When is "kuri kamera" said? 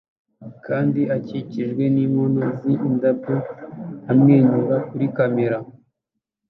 4.87-5.57